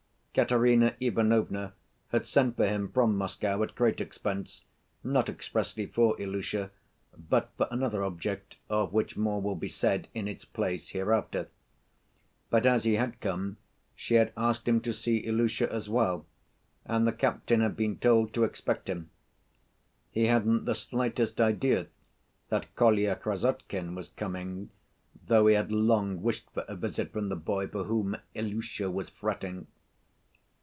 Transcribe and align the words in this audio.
Katerina 0.33 0.95
Ivanovna 1.01 1.73
had 2.07 2.23
sent 2.23 2.55
for 2.55 2.65
him 2.65 2.87
from 2.93 3.17
Moscow 3.17 3.61
at 3.63 3.75
great 3.75 3.99
expense, 3.99 4.63
not 5.03 5.27
expressly 5.27 5.85
for 5.87 6.17
Ilusha, 6.17 6.71
but 7.17 7.51
for 7.57 7.67
another 7.69 8.05
object 8.05 8.55
of 8.69 8.93
which 8.93 9.17
more 9.17 9.41
will 9.41 9.57
be 9.57 9.67
said 9.67 10.07
in 10.13 10.29
its 10.29 10.45
place 10.45 10.91
hereafter. 10.91 11.49
But, 12.49 12.65
as 12.65 12.85
he 12.85 12.93
had 12.93 13.19
come, 13.19 13.57
she 13.93 14.13
had 14.13 14.31
asked 14.37 14.69
him 14.69 14.79
to 14.83 14.93
see 14.93 15.19
Ilusha 15.25 15.69
as 15.69 15.89
well, 15.89 16.25
and 16.85 17.05
the 17.05 17.11
captain 17.11 17.59
had 17.59 17.75
been 17.75 17.97
told 17.97 18.31
to 18.35 18.45
expect 18.45 18.89
him. 18.89 19.09
He 20.11 20.27
hadn't 20.27 20.63
the 20.63 20.75
slightest 20.75 21.41
idea 21.41 21.87
that 22.47 22.73
Kolya 22.77 23.17
Krassotkin 23.17 23.95
was 23.95 24.07
coming, 24.07 24.69
though 25.27 25.47
he 25.47 25.55
had 25.55 25.73
long 25.73 26.21
wished 26.21 26.49
for 26.53 26.63
a 26.69 26.75
visit 26.77 27.11
from 27.11 27.27
the 27.27 27.35
boy 27.35 27.67
for 27.67 27.83
whom 27.83 28.15
Ilusha 28.33 28.89
was 28.89 29.09
fretting. 29.09 29.67